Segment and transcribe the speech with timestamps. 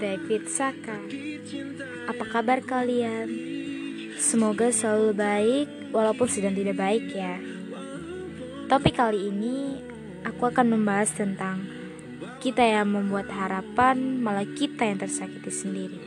[0.00, 0.98] with Saka
[2.10, 3.30] Apa kabar kalian?
[4.18, 7.38] Semoga selalu baik walaupun sedang tidak baik ya
[8.66, 9.78] Topik kali ini
[10.26, 11.62] aku akan membahas tentang
[12.42, 15.98] Kita yang membuat harapan malah kita yang tersakiti sendiri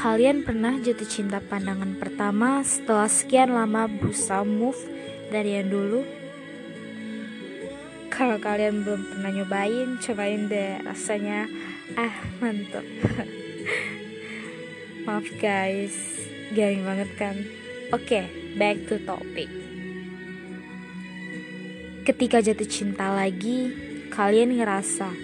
[0.00, 4.78] Kalian pernah jatuh cinta pandangan pertama setelah sekian lama berusaha move
[5.28, 6.19] dari yang dulu?
[8.20, 11.48] Kalau kalian belum pernah nyobain, cobain deh rasanya
[11.96, 12.84] ah mantep.
[15.08, 15.96] Maaf guys,
[16.52, 17.40] garing banget kan?
[17.88, 18.24] Oke, okay,
[18.60, 19.48] back to topic.
[22.04, 23.72] Ketika jatuh cinta lagi,
[24.12, 25.16] kalian ngerasa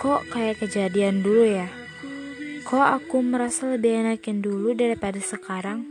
[0.00, 1.68] kok kayak kejadian dulu ya?
[2.64, 5.84] Kok aku merasa lebih enak yang dulu daripada sekarang?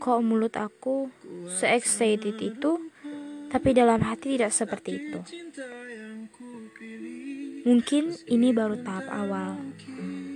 [0.00, 1.12] Kok mulut aku
[1.52, 2.93] se-excited itu?
[3.54, 5.22] Tapi dalam hati tidak seperti itu.
[7.62, 9.62] Mungkin ini baru tahap awal,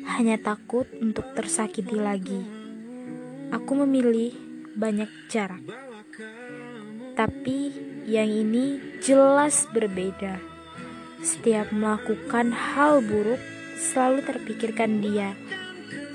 [0.07, 2.39] hanya takut untuk tersakiti lagi.
[3.51, 4.31] Aku memilih
[4.79, 5.67] banyak jarak,
[7.19, 7.75] tapi
[8.07, 10.39] yang ini jelas berbeda.
[11.19, 13.43] Setiap melakukan hal buruk,
[13.75, 15.35] selalu terpikirkan dia,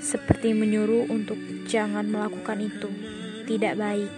[0.00, 1.36] seperti menyuruh untuk
[1.68, 2.88] jangan melakukan itu.
[3.44, 4.08] Tidak baik,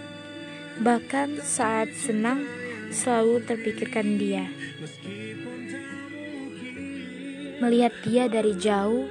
[0.79, 2.47] bahkan saat senang
[2.91, 4.47] selalu terpikirkan dia.
[7.57, 9.09] Melihat dia dari jauh